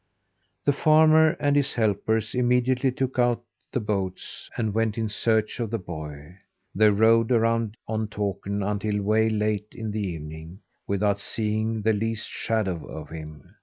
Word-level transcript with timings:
The 0.65 0.73
farmer 0.73 1.37
and 1.39 1.55
his 1.55 1.75
helpers 1.75 2.33
immediately 2.33 2.91
took 2.91 3.19
out 3.19 3.43
the 3.71 3.79
boats 3.79 4.49
and 4.57 4.73
went 4.73 4.97
in 4.97 5.09
search 5.09 5.59
of 5.59 5.69
the 5.69 5.77
boy. 5.77 6.37
They 6.73 6.89
rowed 6.89 7.31
around 7.31 7.77
on 7.87 8.07
Takern 8.07 8.63
until 8.67 8.99
way 9.03 9.29
late 9.29 9.67
in 9.75 9.91
the 9.91 10.01
evening, 10.01 10.61
without 10.87 11.19
seeing 11.19 11.83
the 11.83 11.93
least 11.93 12.27
shadow 12.29 12.83
of 12.87 13.09
him. 13.09 13.53